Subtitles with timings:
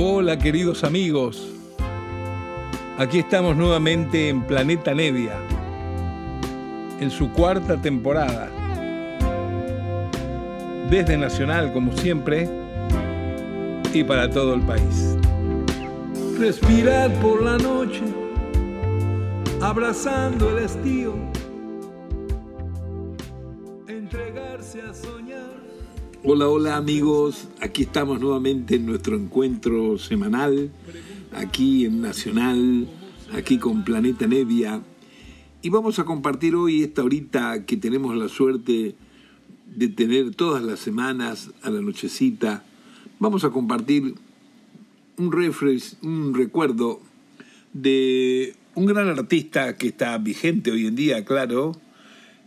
[0.00, 1.48] Hola queridos amigos,
[2.98, 5.34] aquí estamos nuevamente en Planeta Nevia,
[7.00, 8.48] en su cuarta temporada.
[10.88, 12.48] Desde Nacional, como siempre,
[13.92, 15.16] y para todo el país.
[16.38, 18.04] Respirar por la noche,
[19.60, 21.14] abrazando el estío,
[26.30, 30.70] Hola, hola amigos, aquí estamos nuevamente en nuestro encuentro semanal,
[31.32, 32.86] aquí en Nacional,
[33.32, 34.82] aquí con Planeta Nevia.
[35.62, 38.94] Y vamos a compartir hoy esta horita que tenemos la suerte
[39.74, 42.62] de tener todas las semanas a la nochecita.
[43.18, 44.14] Vamos a compartir
[45.16, 47.00] un refresh, un recuerdo
[47.72, 51.72] de un gran artista que está vigente hoy en día, claro,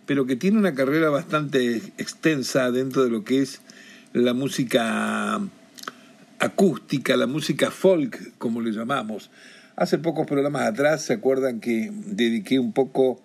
[0.05, 3.59] pero que tiene una carrera bastante extensa dentro de lo que es
[4.13, 5.39] la música
[6.39, 9.29] acústica, la música folk, como le llamamos.
[9.75, 13.21] Hace pocos programas atrás, ¿se acuerdan que dediqué un poco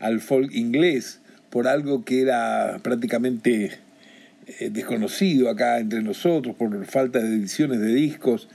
[0.00, 3.78] al folk inglés por algo que era prácticamente
[4.58, 8.48] eh, desconocido acá entre nosotros, por falta de ediciones de discos?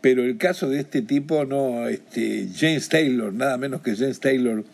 [0.00, 4.64] Pero el caso de este tipo, no, este, James Taylor, nada menos que James Taylor,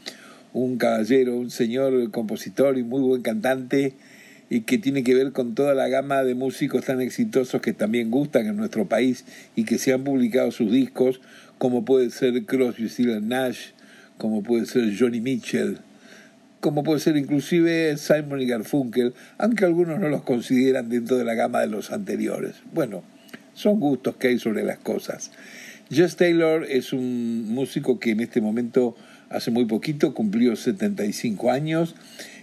[0.55, 3.95] un caballero, un señor compositor y muy buen cantante,
[4.51, 8.11] y que tiene que ver con toda la gama de músicos tan exitosos que también
[8.11, 9.25] gustan en nuestro país
[9.57, 11.21] y que se han publicado sus discos,
[11.59, 13.71] como puede ser Crosby, Stills Nash,
[14.17, 15.79] como puede ser Johnny Mitchell,
[16.61, 21.35] como puede ser inclusive Simon y Garfunkel, aunque algunos no los consideran dentro de la
[21.35, 22.57] gama de los anteriores.
[22.73, 23.03] Bueno,
[23.55, 25.31] son gustos que hay sobre las cosas.
[25.91, 28.97] Jess Taylor es un músico que en este momento,
[29.31, 31.95] hace muy poquito, cumplió 75 años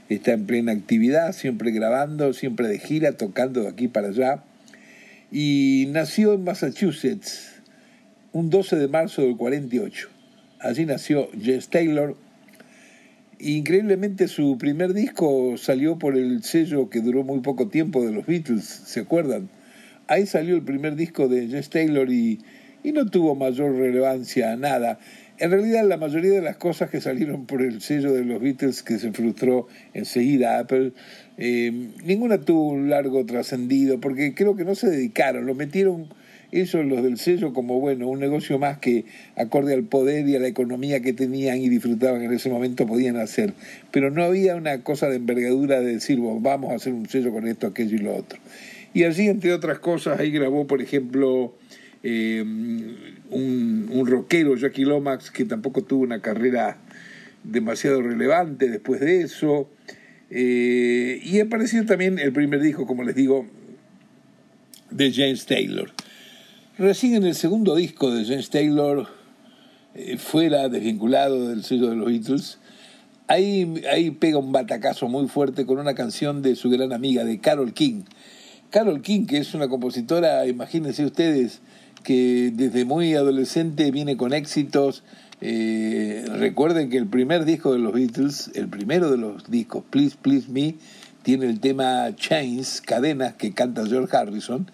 [0.09, 4.43] está en plena actividad, siempre grabando, siempre de gira, tocando de aquí para allá.
[5.31, 7.55] Y nació en Massachusetts
[8.31, 10.09] un 12 de marzo del 48.
[10.59, 12.15] Allí nació Jess Taylor.
[13.39, 18.25] Increíblemente su primer disco salió por el sello que duró muy poco tiempo de los
[18.25, 19.49] Beatles, ¿se acuerdan?
[20.07, 22.39] Ahí salió el primer disco de Jess Taylor y,
[22.83, 24.99] y no tuvo mayor relevancia, nada.
[25.37, 28.83] En realidad la mayoría de las cosas que salieron por el sello de los Beatles
[28.83, 30.93] que se frustró enseguida Apple,
[31.37, 36.07] eh, ninguna tuvo un largo trascendido porque creo que no se dedicaron, lo metieron
[36.53, 39.03] ellos los del sello como bueno, un negocio más que
[39.35, 43.17] acorde al poder y a la economía que tenían y disfrutaban en ese momento podían
[43.17, 43.53] hacer.
[43.91, 47.45] Pero no había una cosa de envergadura de decir, vamos a hacer un sello con
[47.45, 48.39] esto, aquello y lo otro.
[48.93, 51.53] Y allí, entre otras cosas, ahí grabó, por ejemplo,
[52.07, 52.43] eh,
[53.31, 56.77] un, un, rockero, Jackie Lomax, que tampoco tuvo una carrera
[57.43, 59.67] demasiado relevante después de eso.
[60.29, 63.47] Eh, y apareció también el primer disco, como les digo,
[64.91, 65.91] de James Taylor.
[66.77, 69.07] Recién en el segundo disco de James Taylor,
[69.95, 72.59] eh, fuera desvinculado del sello de los Beatles,
[73.25, 77.39] ahí, ahí pega un batacazo muy fuerte con una canción de su gran amiga, de
[77.39, 78.03] Carol King.
[78.69, 81.61] Carol King, que es una compositora, imagínense ustedes,
[82.05, 85.03] que desde muy adolescente viene con éxitos.
[85.41, 90.15] Eh, recuerden que el primer disco de los Beatles, el primero de los discos, Please
[90.21, 90.75] Please Me,
[91.23, 94.69] tiene el tema Chains, cadenas, que canta George Harrison,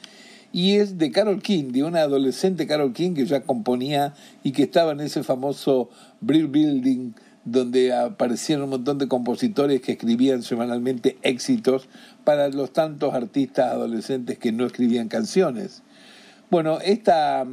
[0.51, 4.63] y es de Carol King, de una adolescente Carol King que ya componía y que
[4.63, 5.89] estaba en ese famoso
[6.19, 7.13] Brill Building
[7.45, 11.87] donde aparecían un montón de compositores que escribían semanalmente éxitos
[12.25, 15.81] para los tantos artistas adolescentes que no escribían canciones.
[16.51, 17.47] Bueno, esta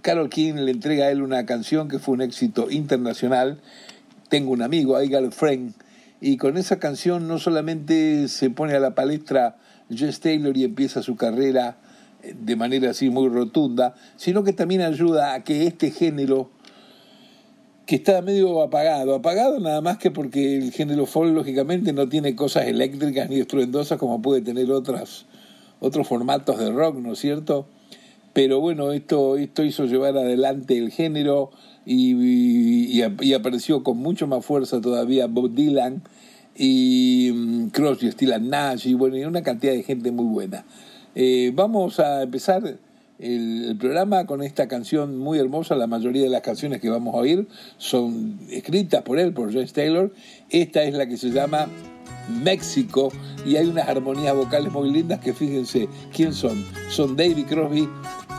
[0.00, 3.58] Carol King le entrega a él una canción que fue un éxito internacional.
[4.28, 5.74] Tengo un amigo, I Friend,
[6.20, 9.56] y con esa canción no solamente se pone a la palestra
[9.90, 11.78] Jess Taylor y empieza su carrera
[12.22, 16.48] de manera así muy rotunda, sino que también ayuda a que este género
[17.86, 22.36] que está medio apagado, apagado nada más que porque el género folk lógicamente no tiene
[22.36, 25.26] cosas eléctricas ni estruendosas como puede tener otras,
[25.80, 27.66] otros formatos de rock, ¿no es cierto?
[28.32, 31.50] Pero bueno, esto, esto hizo llevar adelante el género
[31.84, 36.02] y, y, apareció con mucho más fuerza todavía Bob Dylan
[36.56, 40.64] y um, Crosby, Stills Nash y bueno, y una cantidad de gente muy buena.
[41.14, 42.78] Eh, vamos a empezar
[43.18, 45.74] el, el, programa con esta canción muy hermosa.
[45.74, 47.48] La mayoría de las canciones que vamos a oír
[47.78, 50.12] son escritas por él, por James Taylor.
[50.50, 51.68] Esta es la que se llama
[52.28, 53.10] México
[53.44, 56.64] y hay unas armonías vocales muy lindas que fíjense quién son.
[56.88, 57.88] Son David Crosby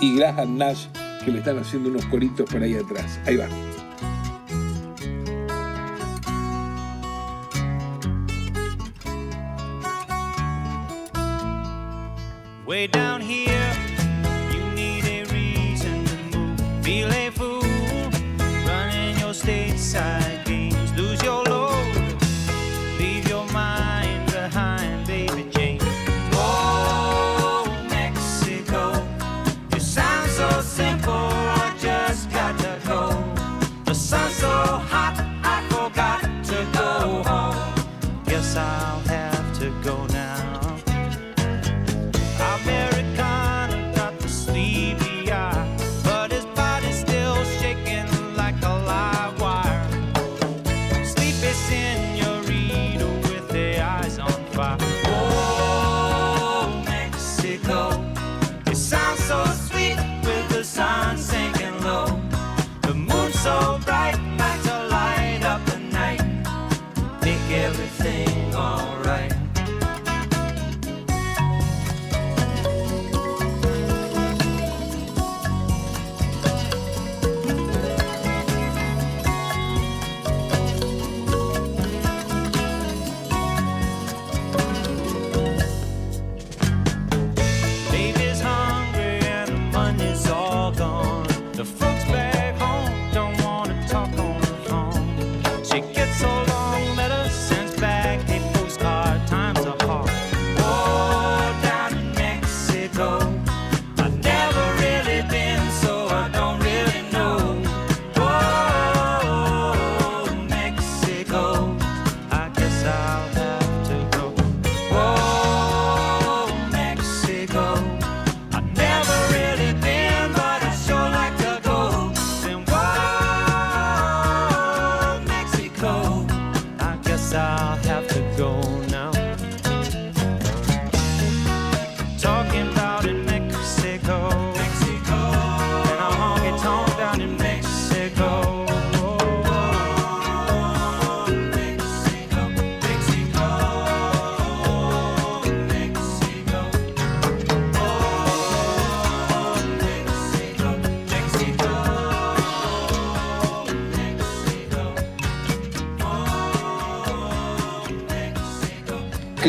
[0.02, 0.88] y Graham Nash
[1.24, 3.20] que le están haciendo unos coritos por ahí atrás.
[3.26, 3.48] Ahí va.
[12.66, 13.74] Way down here,
[14.52, 16.06] you need a reason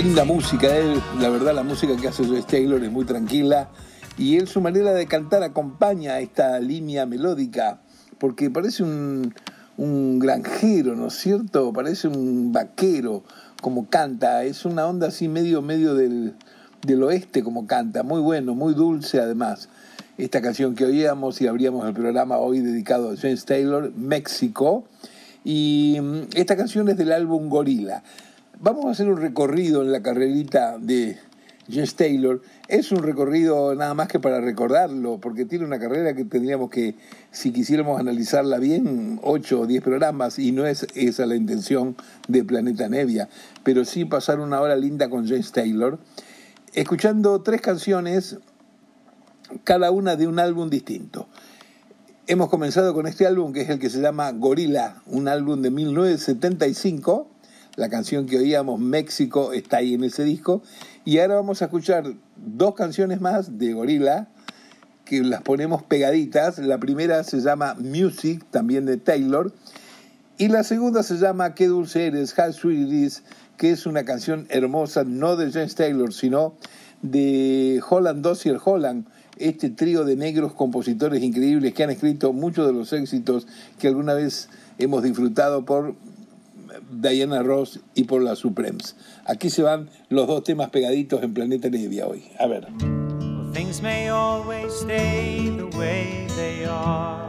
[0.05, 3.71] linda música, él, la verdad la música que hace Joe Taylor es muy tranquila
[4.19, 7.81] y él su manera de cantar acompaña esta línea melódica
[8.19, 9.35] porque parece un,
[9.79, 11.73] un granjero, ¿no es cierto?
[11.73, 13.23] Parece un vaquero
[13.63, 16.35] como canta, es una onda así medio medio del,
[16.87, 19.71] del oeste como canta, muy bueno, muy dulce además.
[20.19, 24.85] Esta canción que oíamos y abríamos el programa hoy dedicado a James Taylor, México.
[25.45, 28.03] Y mm, esta canción es del álbum Gorila.
[28.61, 31.19] Vamos a hacer un recorrido en la carrerita de
[31.69, 32.41] Jess Taylor.
[32.69, 36.95] Es un recorrido nada más que para recordarlo, porque tiene una carrera que tendríamos que,
[37.33, 41.97] si quisiéramos analizarla bien, 8 o 10 programas, y no es esa la intención
[42.29, 43.29] de Planeta Nevia,
[43.65, 45.99] pero sí pasar una hora linda con Jess Taylor,
[46.75, 48.39] escuchando tres canciones,
[49.65, 51.27] cada una de un álbum distinto.
[52.29, 55.71] Hemos comenzado con este álbum que es el que se llama Gorila, un álbum de
[55.73, 57.34] 1975
[57.77, 60.63] la canción que oíamos, México, está ahí en ese disco.
[61.05, 64.29] Y ahora vamos a escuchar dos canciones más de Gorilla,
[65.05, 66.59] que las ponemos pegaditas.
[66.59, 69.53] La primera se llama Music, también de Taylor.
[70.39, 73.23] Y la segunda se llama Qué dulce eres, How Sweet It Is,
[73.57, 76.55] que es una canción hermosa, no de James Taylor, sino
[77.03, 82.73] de Holland Dossier Holland, este trío de negros compositores increíbles que han escrito muchos de
[82.73, 83.47] los éxitos
[83.79, 85.95] que alguna vez hemos disfrutado por
[86.91, 88.97] Diana Ross y por la Supremes.
[89.27, 92.25] Aquí se van los dos temas pegaditos en Planeta Nevia hoy.
[92.39, 92.69] A ver.
[93.53, 97.23] Things may always stay the way they are.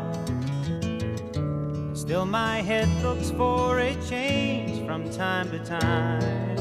[1.93, 6.55] Still, my head looks for a change from time to time.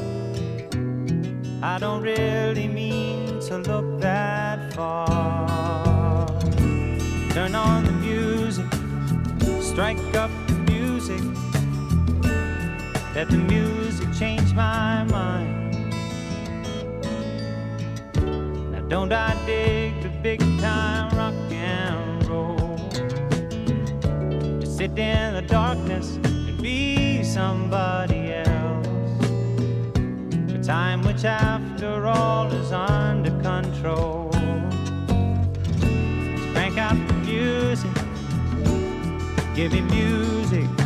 [1.62, 6.26] I don't really mean to look that far.
[7.31, 8.67] Turn on the music,
[9.62, 11.43] strike up the music.
[13.14, 15.94] Let the music changed my mind.
[18.73, 22.76] Now, don't I dig the big time rock and roll?
[22.90, 28.88] To sit in the darkness and be somebody else.
[30.52, 34.30] A time which, after all, is under control.
[36.52, 37.94] Crank out the music,
[39.54, 40.84] give me music.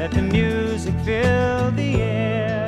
[0.00, 2.66] Let the music fill the air.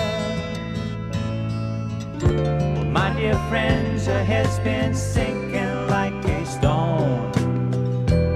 [2.93, 7.33] My dear friends, your head's been sinking like a stone.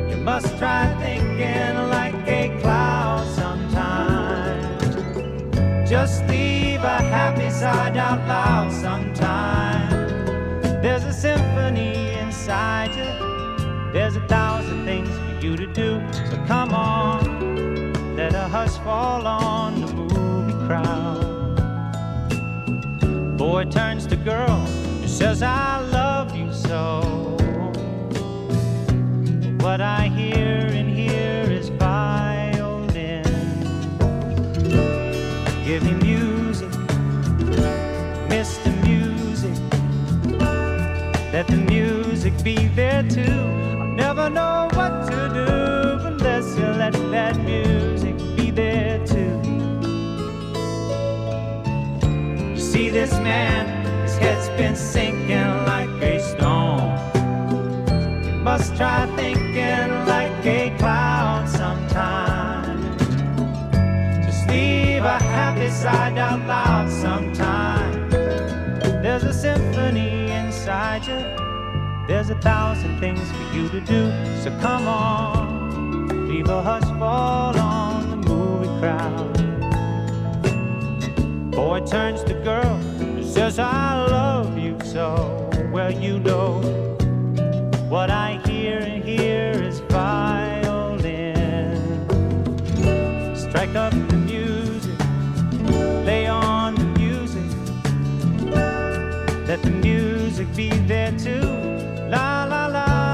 [0.09, 4.95] You must try thinking like a cloud sometimes.
[5.91, 9.93] Just leave a happy side out loud sometimes.
[10.81, 13.93] There's a symphony inside you.
[13.93, 16.01] There's a thousand things for you to do.
[16.31, 17.36] So come on,
[18.27, 21.55] let a hush fall on the movie crowd.
[23.39, 24.67] Boy turns to girl
[25.01, 27.37] and says, I love you so.
[29.61, 33.23] What I hear and hear is violin.
[35.65, 36.71] Give me music,
[38.33, 38.71] Mr.
[38.89, 39.57] Music.
[41.33, 43.41] Let the music be there too.
[43.81, 47.66] I'll never know what to do unless you let that music
[52.97, 56.97] this man, his head's been sinking like a stone.
[58.25, 62.97] You must try thinking like a clown sometime.
[64.25, 68.09] Just leave a happy side out loud sometime.
[69.03, 71.21] There's a symphony inside you.
[72.09, 74.11] There's a thousand things for you to do.
[74.43, 79.36] So come on, leave a hush fall on the movie crowd.
[81.57, 85.49] Boy turns to girl and says, I love you so.
[85.73, 86.61] Well, you know
[87.89, 91.17] what I hear and hear is violin.
[93.35, 94.99] Strike up the music,
[96.05, 97.51] lay on the music.
[99.49, 101.41] Let the music be there too.
[102.11, 103.06] La la la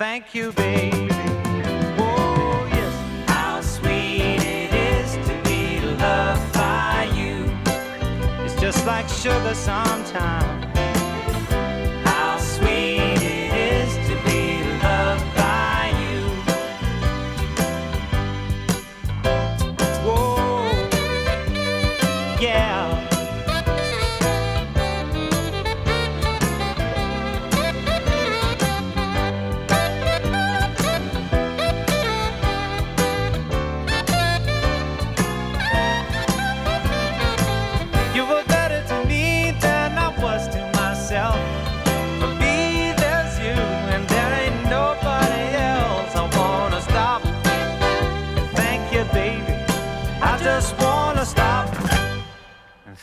[0.00, 1.08] thank you, baby.
[1.98, 3.28] Oh, yes.
[3.28, 7.44] How sweet it is to be loved by you.
[8.42, 10.59] It's just like sugar sometimes.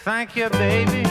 [0.08, 1.04] Thank you, baby.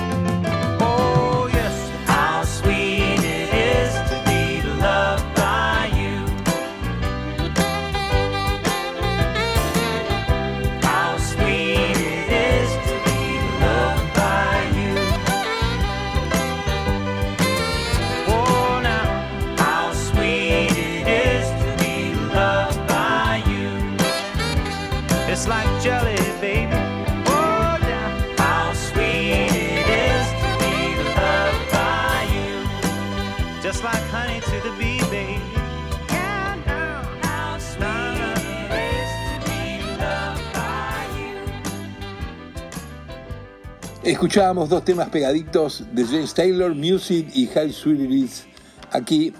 [44.16, 48.46] Escuchábamos dos temas pegaditos de James Taylor, Music y How Sweet It Is,
[48.90, 49.34] aquí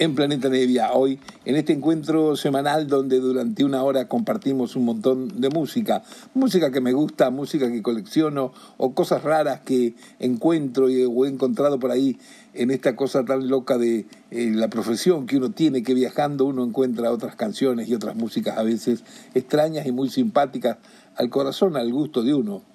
[0.00, 5.40] en Planeta Nevia, hoy en este encuentro semanal donde durante una hora compartimos un montón
[5.40, 6.02] de música,
[6.34, 11.28] música que me gusta, música que colecciono o cosas raras que encuentro y- o he
[11.28, 12.18] encontrado por ahí
[12.54, 16.64] en esta cosa tan loca de eh, la profesión que uno tiene, que viajando uno
[16.64, 19.04] encuentra otras canciones y otras músicas a veces
[19.34, 20.78] extrañas y muy simpáticas
[21.14, 22.71] al corazón, al gusto de uno.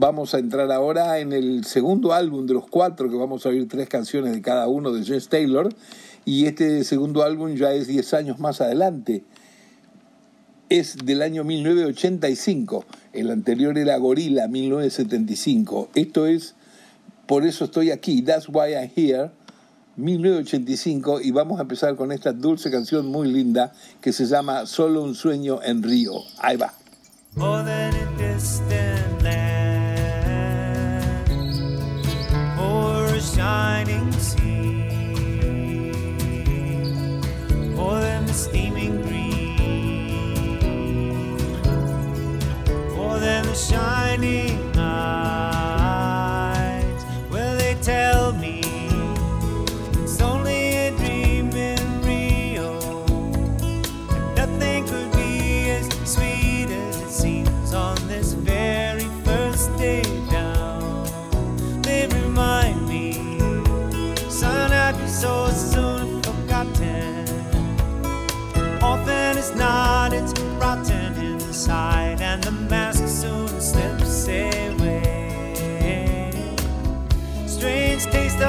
[0.00, 3.66] Vamos a entrar ahora en el segundo álbum de los cuatro, que vamos a oír
[3.66, 5.74] tres canciones de cada uno de James Taylor,
[6.24, 9.24] y este segundo álbum ya es 10 años más adelante.
[10.68, 15.88] Es del año 1985, el anterior era Gorila, 1975.
[15.96, 16.54] Esto es
[17.26, 19.30] Por eso estoy aquí, That's Why I'm Here,
[19.96, 25.02] 1985, y vamos a empezar con esta dulce canción muy linda que se llama Solo
[25.02, 26.12] un sueño en Río.
[26.38, 26.72] Ahí va.
[33.20, 34.38] Shining sea,
[37.74, 39.56] more than the steaming green,
[42.94, 44.67] more than the shining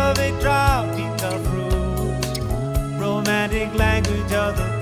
[0.10, 4.79] of a tropical fruit, romantic language of the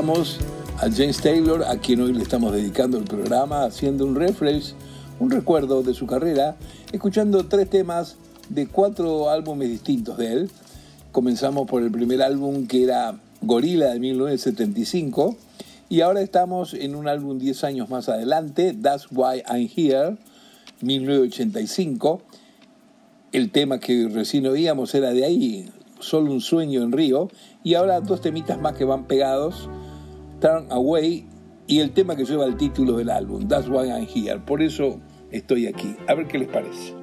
[0.00, 4.72] a James Taylor, a quien hoy le estamos dedicando el programa, haciendo un refresh,
[5.18, 6.56] un recuerdo de su carrera,
[6.90, 8.16] escuchando tres temas
[8.48, 10.50] de cuatro álbumes distintos de él.
[11.12, 15.36] Comenzamos por el primer álbum que era Gorilla de 1975
[15.90, 20.16] y ahora estamos en un álbum 10 años más adelante, That's Why I'm Here,
[20.80, 22.22] 1985.
[23.32, 27.28] El tema que recién oíamos era de ahí, Solo un sueño en Río,
[27.62, 29.68] y ahora dos temitas más que van pegados,
[30.40, 31.26] Turn Away
[31.66, 34.40] y el tema que lleva el título del álbum, That's Why I'm Here.
[34.40, 34.98] Por eso
[35.30, 35.96] estoy aquí.
[36.08, 36.99] A ver qué les parece.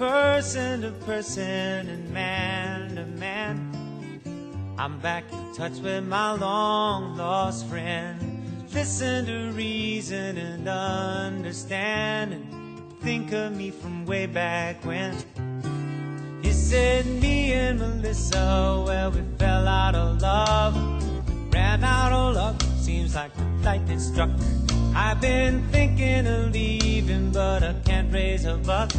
[0.00, 4.72] Person to person and man to man.
[4.78, 8.16] I'm back in touch with my long lost friend.
[8.72, 15.14] Listen to reason and understand and think of me from way back when.
[16.40, 21.52] He said, Me and Melissa, well, we fell out of love.
[21.52, 24.30] Ran out of luck, seems like the lightning struck.
[24.94, 28.90] I've been thinking of leaving, but I can't raise a buck.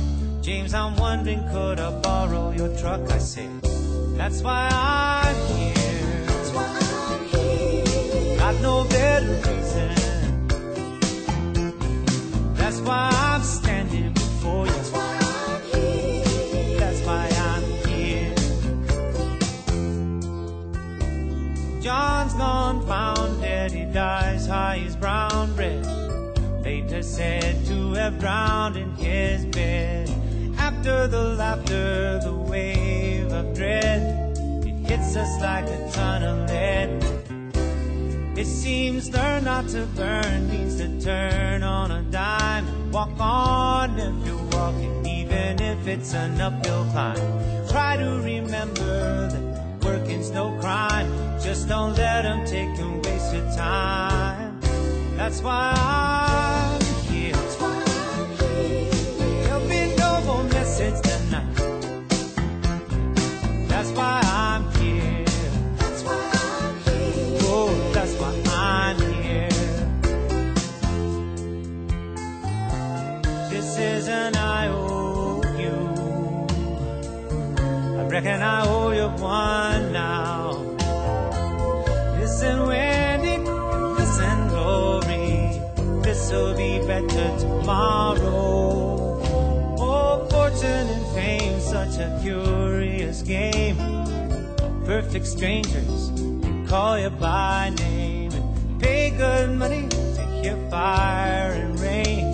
[0.41, 3.01] James, I'm wondering, could I borrow your truck?
[3.11, 3.61] I said,
[4.17, 6.25] That's why I'm here.
[6.25, 8.37] That's why I'm here.
[8.37, 10.47] Got no better reason.
[12.55, 14.71] That's why I'm standing before you.
[14.71, 16.79] That's why I'm here.
[16.79, 18.35] That's why I'm here.
[21.83, 23.71] John's gone found dead.
[23.71, 25.85] He dies high as brown bread.
[26.63, 30.10] Later said to have drowned in his bed.
[30.81, 34.01] After the laughter, the wave of dread,
[34.65, 36.89] it hits us like a ton of lead.
[38.35, 44.25] It seems learn not to burn means to turn on a dime walk on if
[44.25, 47.67] you're walking, even if it's an uphill climb.
[47.69, 51.07] Try to remember that working's no crime.
[51.39, 54.59] Just don't let them take and waste your time.
[55.15, 56.60] That's why I'm
[60.81, 61.55] more message tonight.
[63.67, 65.25] That's why I'm here.
[65.77, 67.39] That's why I'm here.
[67.43, 69.49] Oh, that's why I'm here.
[73.49, 75.75] This is an IOU.
[77.99, 80.51] I reckon I owe you one now.
[82.19, 83.37] Listen, Wendy,
[83.99, 85.61] listen, Glory.
[86.03, 88.70] This'll be better tomorrow.
[90.61, 93.77] Fortune and fame, such a curious game.
[94.85, 101.79] Perfect strangers can call you by name and pay good money to hear fire and
[101.79, 102.27] rain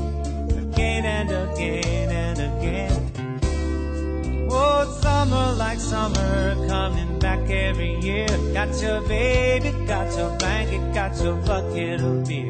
[0.57, 4.47] again and again and again.
[4.51, 8.27] Oh, summer like summer coming back every year.
[8.51, 12.49] Got your baby, got your blanket, got your bucket of beer.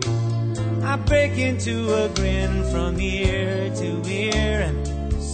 [0.81, 4.87] I break into a grin from ear to ear, and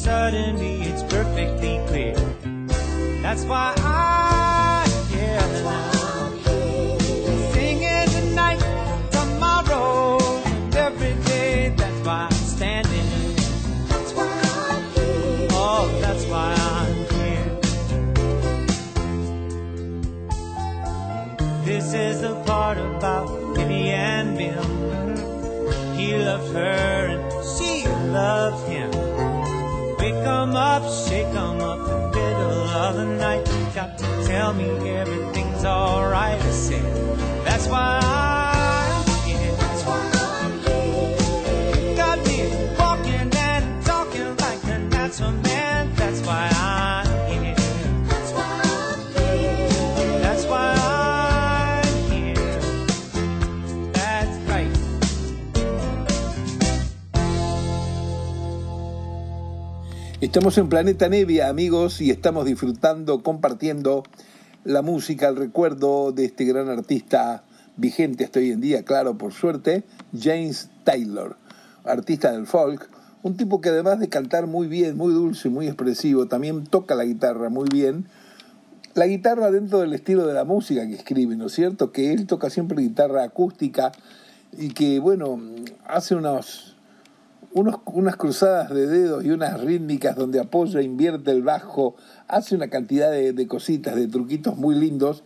[0.04, 2.16] suddenly it's perfectly clear.
[3.22, 5.40] That's why I'm here.
[7.54, 8.62] Singing tonight,
[9.12, 11.74] tomorrow, and every day.
[11.78, 13.36] That's why I'm standing.
[13.88, 14.30] That's why
[14.72, 15.48] I'm here.
[15.52, 17.50] Oh, that's why I'm here.
[21.64, 24.68] This is the part about Billy and Bill.
[25.96, 26.93] He loved her
[30.54, 33.48] 'em up, shake 'em up in the middle of the night.
[33.48, 36.40] You got to tell me everything's alright.
[36.40, 36.86] I said,
[37.44, 38.53] that's why I'm
[60.34, 64.02] Estamos en Planeta Nevia, amigos, y estamos disfrutando, compartiendo
[64.64, 67.44] la música, el recuerdo de este gran artista
[67.78, 69.84] vigente hasta hoy en día, claro, por suerte,
[70.20, 71.38] James Taylor,
[71.84, 72.90] artista del folk,
[73.22, 77.06] un tipo que además de cantar muy bien, muy dulce, muy expresivo, también toca la
[77.06, 78.08] guitarra muy bien.
[78.96, 81.92] La guitarra dentro del estilo de la música que escribe, ¿no es cierto?
[81.92, 83.92] Que él toca siempre guitarra acústica
[84.58, 85.40] y que, bueno,
[85.86, 86.73] hace unos
[87.54, 91.96] unas cruzadas de dedos y unas rítmicas donde apoya, invierte el bajo,
[92.28, 95.24] hace una cantidad de, cositas, de truquitos muy lindos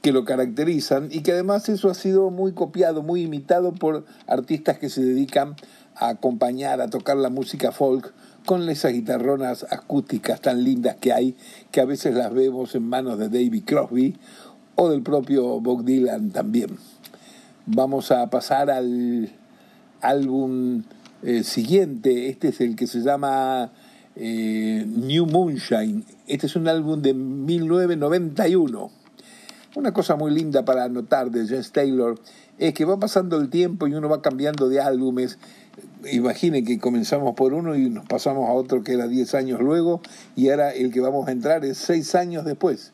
[0.00, 4.78] que lo caracterizan y que además eso ha sido muy copiado, muy imitado por artistas
[4.78, 5.54] que se dedican
[5.94, 8.12] a acompañar, a tocar la música folk
[8.44, 11.36] con esas guitarronas acústicas tan lindas que hay,
[11.70, 14.16] que a veces las vemos en manos de David Crosby
[14.74, 16.76] o del propio Bob Dylan también.
[17.66, 19.30] Vamos a pasar al
[20.00, 20.82] álbum
[21.22, 23.72] eh, siguiente, este es el que se llama
[24.16, 26.04] eh, New Moonshine.
[26.26, 28.90] Este es un álbum de 1991.
[29.74, 32.20] Una cosa muy linda para anotar de James Taylor
[32.58, 35.38] es que va pasando el tiempo y uno va cambiando de álbumes.
[36.10, 40.02] Imaginen que comenzamos por uno y nos pasamos a otro que era 10 años luego
[40.36, 42.92] y ahora el que vamos a entrar es 6 años después.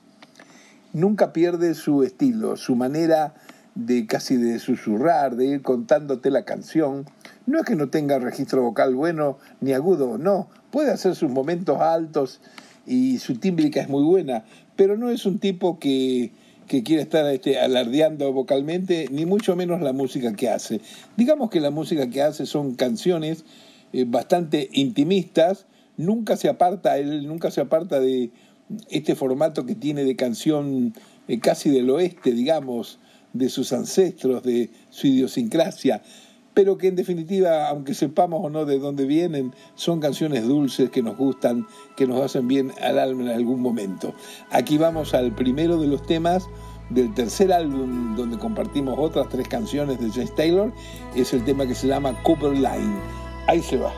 [0.92, 3.34] Nunca pierde su estilo, su manera
[3.74, 7.06] de casi de susurrar, de ir contándote la canción.
[7.48, 10.50] No es que no tenga registro vocal bueno ni agudo, no.
[10.70, 12.42] Puede hacer sus momentos altos
[12.86, 14.44] y su tímbrica es muy buena,
[14.76, 16.30] pero no es un tipo que,
[16.66, 20.82] que quiere estar este, alardeando vocalmente, ni mucho menos la música que hace.
[21.16, 23.46] Digamos que la música que hace son canciones
[23.94, 25.64] eh, bastante intimistas,
[25.96, 28.30] nunca se aparta, él nunca se aparta de
[28.90, 30.92] este formato que tiene de canción
[31.28, 32.98] eh, casi del oeste, digamos,
[33.32, 36.02] de sus ancestros, de su idiosincrasia.
[36.54, 41.02] Pero que en definitiva, aunque sepamos o no de dónde vienen, son canciones dulces que
[41.02, 44.14] nos gustan, que nos hacen bien al alma en algún momento.
[44.50, 46.48] Aquí vamos al primero de los temas
[46.90, 50.72] del tercer álbum donde compartimos otras tres canciones de James Taylor,
[51.14, 52.96] es el tema que se llama Cooper Line.
[53.46, 53.92] Ahí se va.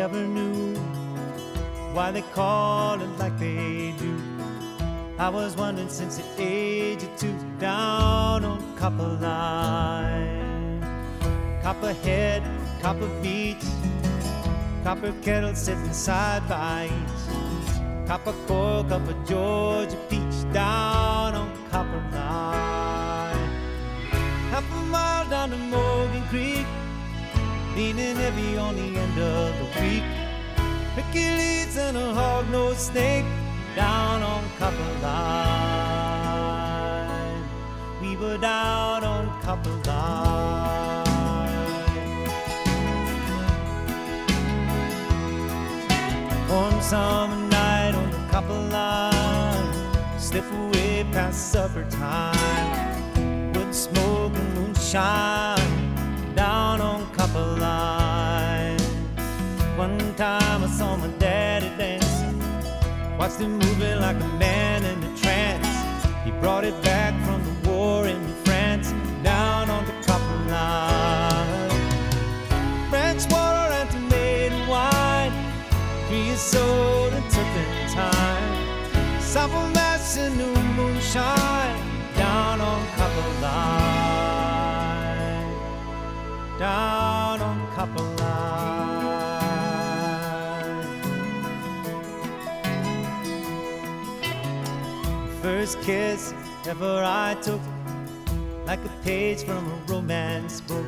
[0.00, 0.40] Even.
[5.20, 10.80] I was wondering since the age of two, down on Copper Line,
[11.62, 12.42] Copperhead,
[12.80, 13.62] Copper Beach,
[14.82, 23.50] Copper Kettle sitting side by each, Copper Coil, Copper Georgia Peach, down on Copper Line,
[24.48, 26.66] half a mile down to Morgan Creek,
[27.76, 30.02] leaning heavy on the end of the week.
[30.96, 33.26] Hercules and a hog-nosed snake
[33.80, 35.80] down on Copper Line.
[38.02, 41.06] We were down on Copper Line.
[46.62, 49.72] One summer night on the Copper Line,
[50.18, 53.52] slip away past supper time.
[53.54, 58.80] Wood smoke and moonshine down on Copper Line.
[59.84, 60.89] One time I saw
[63.20, 65.68] watched him moving like a man in a trance.
[66.24, 71.70] He brought it back from the war in France, down on the copper line.
[72.88, 75.34] French water and tomato wine,
[76.08, 81.78] creosote and turpentine, sample mass and new moonshine,
[82.16, 84.30] down on copper line,
[86.58, 87.19] down
[95.60, 96.32] First kiss
[96.66, 97.60] ever I took,
[98.64, 100.86] like a page from a romance book.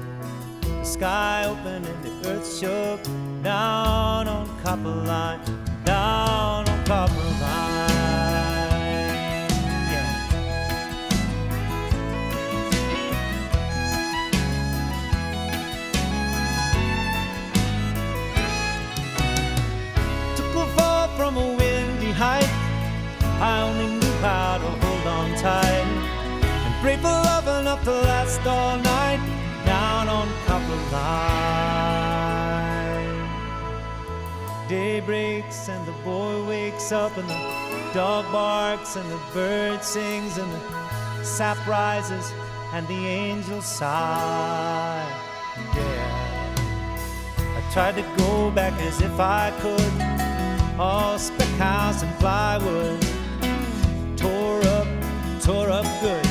[0.62, 3.02] The sky opened and the earth shook,
[3.42, 5.40] down on copper line,
[5.84, 7.90] down on copper line.
[9.92, 10.08] Yeah.
[20.34, 22.48] Took a fall from a windy height.
[23.38, 24.01] I only
[26.82, 29.20] pray for love enough to last all night
[29.64, 31.78] down on copper line.
[34.68, 37.40] Day breaks and the boy wakes up and the
[37.94, 40.60] dog barks and the bird sings and the
[41.22, 42.32] sap rises
[42.72, 45.06] and the angels sigh.
[45.76, 46.54] Yeah.
[47.38, 49.92] I tried to go back as if I could.
[50.80, 53.00] All spec house and plywood.
[54.16, 54.88] Tore up,
[55.40, 56.21] tore up good.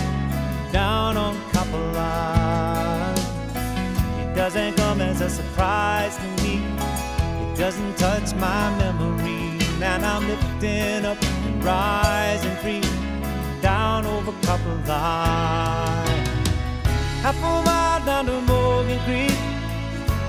[0.71, 1.81] Down on copper.
[4.21, 6.63] It doesn't come as a surprise to me.
[7.51, 9.59] It doesn't touch my memory.
[9.81, 12.81] And I'm lifting up and rising free.
[13.61, 16.25] Down over copper line.
[17.21, 19.37] Half a mile down to Morgan Creek.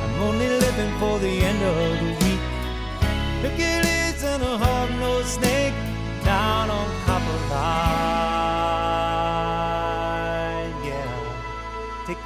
[0.03, 2.43] I'm only living for the end of the week.
[3.43, 5.75] Hercules and a hog-nosed snake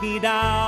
[0.07, 0.66] down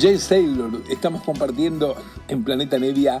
[0.00, 1.96] James Taylor, estamos compartiendo
[2.28, 3.20] en Planeta Nevia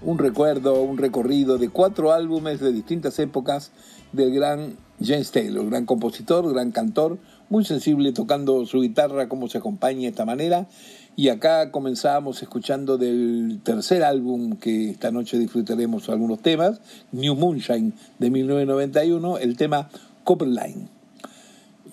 [0.00, 3.72] un recuerdo, un recorrido de cuatro álbumes de distintas épocas
[4.12, 7.18] del gran James Taylor, gran compositor, gran cantor,
[7.50, 10.68] muy sensible tocando su guitarra, cómo se acompaña de esta manera.
[11.16, 17.92] Y acá comenzamos escuchando del tercer álbum que esta noche disfrutaremos algunos temas, New Moonshine
[18.20, 19.88] de 1991, el tema
[20.22, 20.93] Copperline.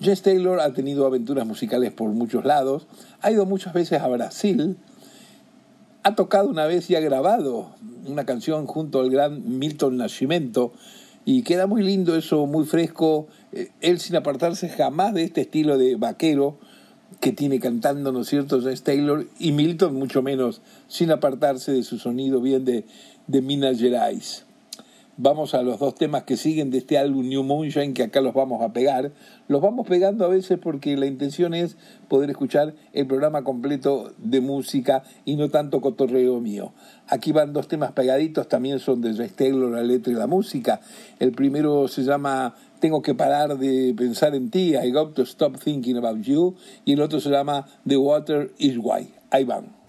[0.02, 2.88] James Taylor ha tenido aventuras musicales por muchos lados,
[3.20, 4.76] ha ido muchas veces a Brasil,
[6.02, 7.70] ha tocado una vez y ha grabado
[8.06, 10.72] una canción junto al gran Milton Nascimento
[11.24, 15.78] y queda muy lindo eso, muy fresco, eh, él sin apartarse jamás de este estilo
[15.78, 16.58] de vaquero
[17.20, 21.84] que tiene cantando, ¿no es cierto?, James Taylor y Milton mucho menos, sin apartarse de
[21.84, 22.86] su sonido bien de,
[23.28, 24.46] de Minas Gerais.
[25.16, 28.34] Vamos a los dos temas que siguen de este álbum New Moonshine que acá los
[28.34, 29.12] vamos a pegar.
[29.48, 31.76] Los vamos pegando a veces porque la intención es
[32.08, 36.72] poder escuchar el programa completo de música y no tanto cotorreo mío.
[37.08, 40.80] Aquí van dos temas pegaditos, también son de Taylor, la letra y la música.
[41.18, 45.58] El primero se llama Tengo que parar de pensar en ti, I got to stop
[45.58, 46.54] thinking about you,
[46.84, 49.12] y el otro se llama The Water is White.
[49.30, 49.81] Ahí van.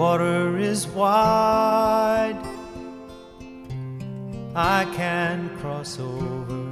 [0.00, 2.40] water is wide,
[4.56, 6.64] I can cross over,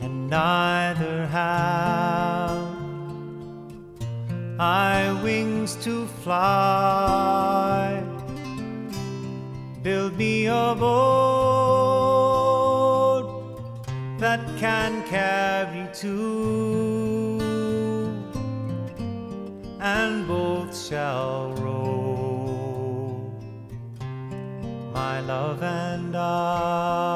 [0.00, 2.66] and neither have
[4.58, 8.02] I wings to fly.
[9.84, 12.10] Build me a boat
[14.18, 16.69] that can carry two.
[20.90, 23.32] shall roll.
[24.92, 27.14] My love and I,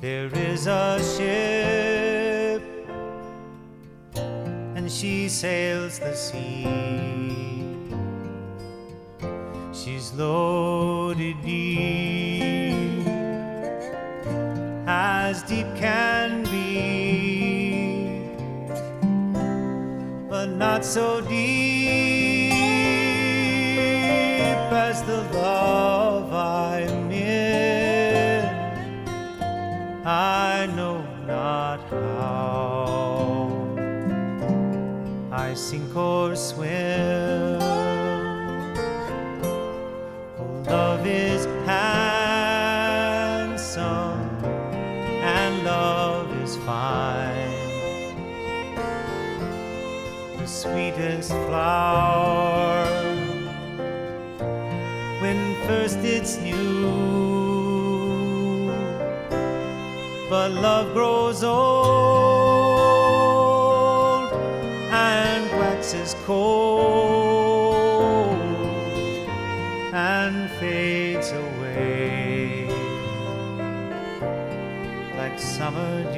[0.00, 2.62] there is a ship,
[4.16, 6.64] and she sails the sea.
[9.74, 13.06] She's loaded deep,
[14.86, 16.07] as deep can.
[20.78, 21.77] Not so deep
[51.28, 52.86] flower
[55.20, 56.88] when first it's new.
[60.30, 62.68] But love grows old
[64.90, 66.78] and waxes cold
[69.92, 72.66] and fades away
[75.16, 76.17] like summer dew.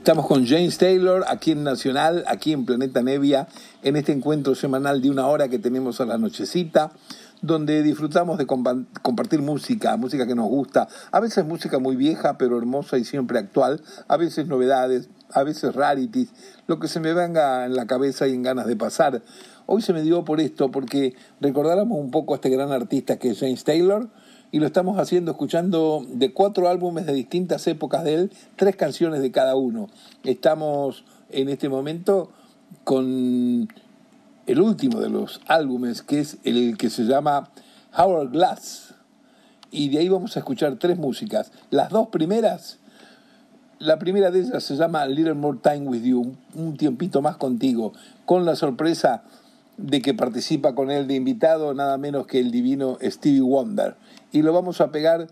[0.00, 3.48] Estamos con James Taylor aquí en Nacional, aquí en Planeta Nevia,
[3.82, 6.90] en este encuentro semanal de una hora que tenemos a la nochecita,
[7.42, 12.38] donde disfrutamos de compa- compartir música, música que nos gusta, a veces música muy vieja
[12.38, 16.30] pero hermosa y siempre actual, a veces novedades, a veces rarities,
[16.66, 19.20] lo que se me venga en la cabeza y en ganas de pasar.
[19.66, 23.32] Hoy se me dio por esto, porque recordáramos un poco a este gran artista que
[23.32, 24.08] es James Taylor,
[24.52, 29.22] y lo estamos haciendo escuchando de cuatro álbumes de distintas épocas de él, tres canciones
[29.22, 29.88] de cada uno.
[30.24, 32.30] Estamos en este momento
[32.84, 33.68] con
[34.46, 37.50] el último de los álbumes, que es el que se llama
[37.96, 38.94] Hourglass.
[39.70, 41.52] Y de ahí vamos a escuchar tres músicas.
[41.70, 42.78] Las dos primeras,
[43.78, 47.92] la primera de ellas se llama Little More Time With You, un tiempito más contigo,
[48.26, 49.22] con la sorpresa
[49.76, 53.94] de que participa con él de invitado nada menos que el divino Stevie Wonder.
[54.32, 55.26] Y lo vamos a pegar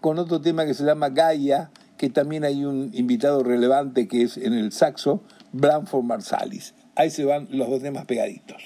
[0.00, 4.36] con otro tema que se llama Gaia, que también hay un invitado relevante que es
[4.36, 5.22] en el saxo,
[5.52, 6.74] Branford Marsalis.
[6.94, 8.62] Ahí se van los dos temas pegaditos.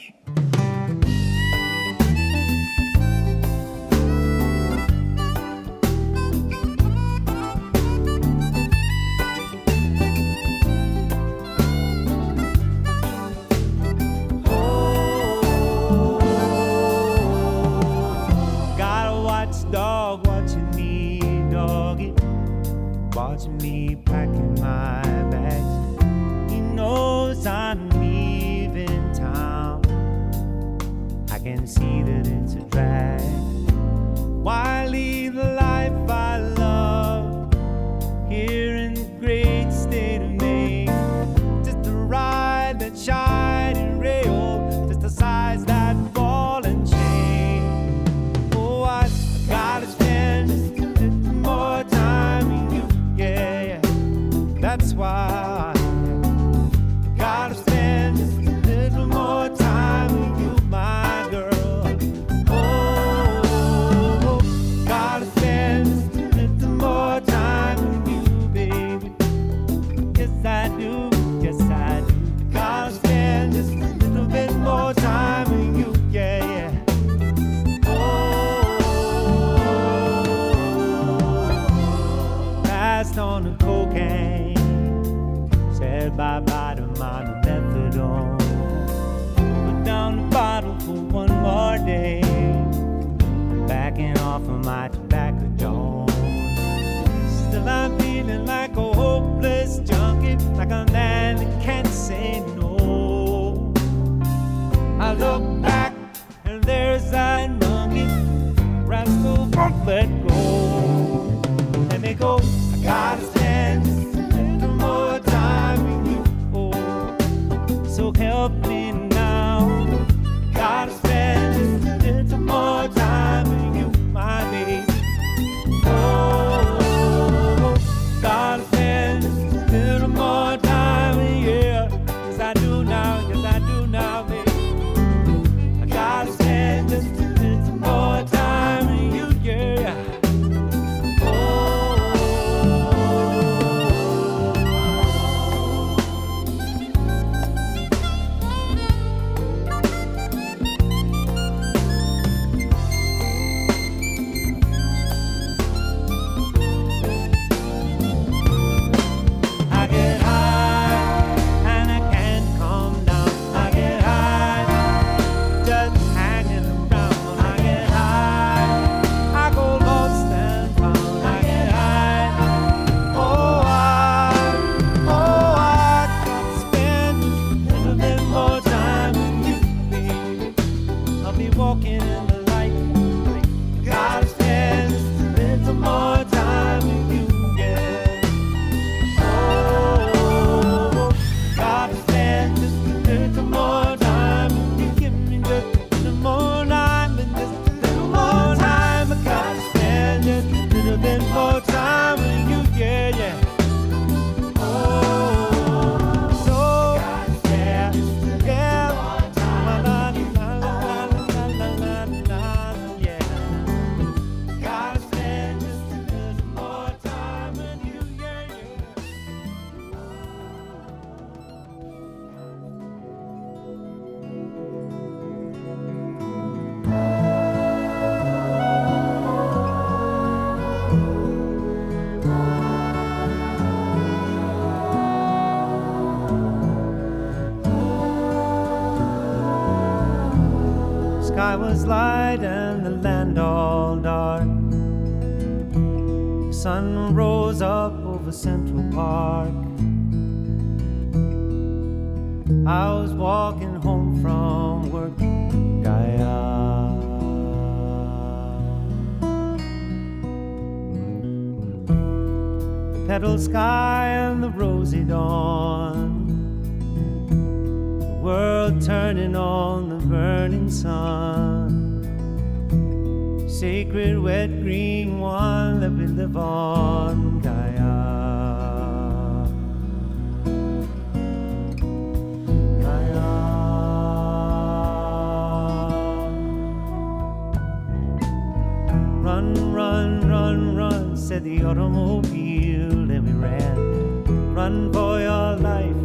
[291.32, 294.54] Said the automobile and we ran.
[294.54, 296.02] run for your life,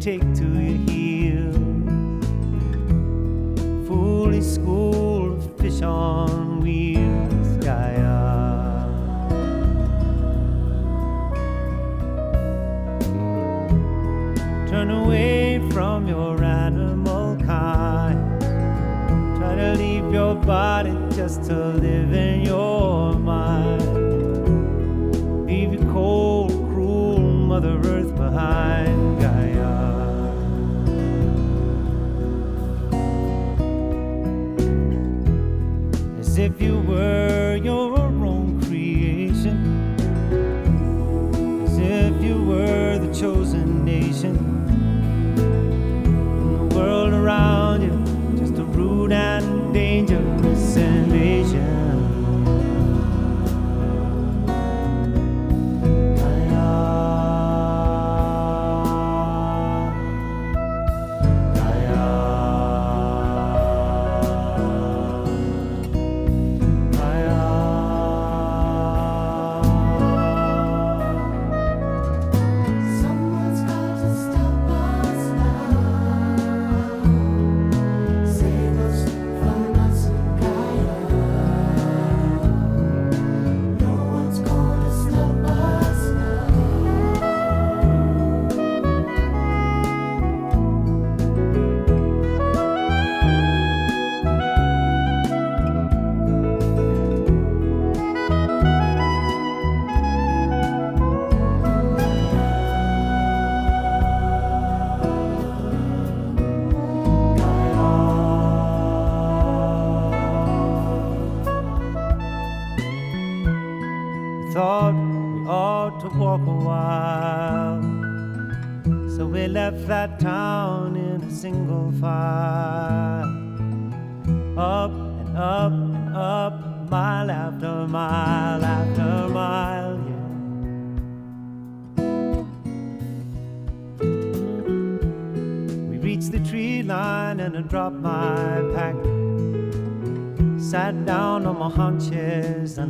[0.00, 1.56] take to your heels.
[3.86, 8.88] Foolish school of fish on wheels, Gaia.
[14.70, 18.40] Turn away from your animal kind.
[19.36, 22.75] Try to leave your body just to live in your
[36.58, 37.45] if you were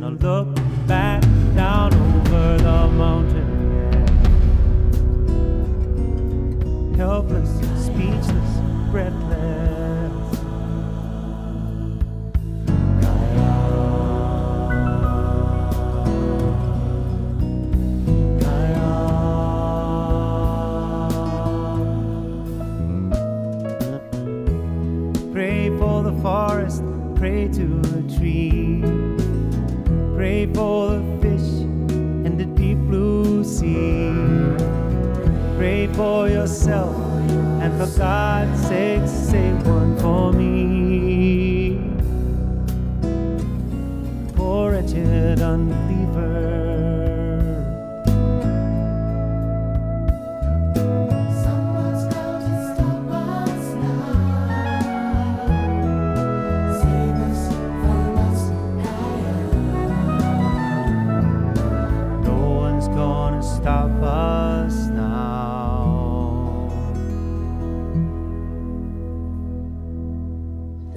[0.07, 0.36] al dolor.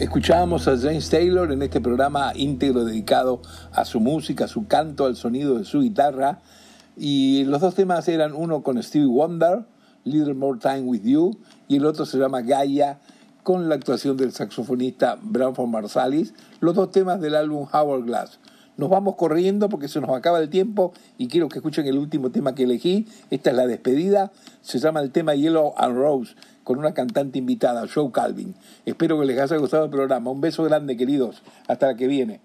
[0.01, 5.05] Escuchábamos a James Taylor en este programa íntegro dedicado a su música, a su canto,
[5.05, 6.41] al sonido de su guitarra.
[6.97, 9.67] Y los dos temas eran uno con Stevie Wonder,
[10.05, 11.39] Little More Time With You,
[11.69, 12.99] y el otro se llama Gaia,
[13.43, 18.39] con la actuación del saxofonista Branford Marsalis, los dos temas del álbum Hourglass.
[18.79, 22.31] Nos vamos corriendo porque se nos acaba el tiempo y quiero que escuchen el último
[22.31, 23.07] tema que elegí.
[23.29, 24.33] Esta es la despedida.
[24.63, 26.35] Se llama el tema Yellow and Rose
[26.65, 28.55] con una cantante invitada, Joe Calvin.
[28.87, 30.31] Espero que les haya gustado el programa.
[30.31, 31.43] Un beso grande, queridos.
[31.69, 32.41] Hasta la que viene.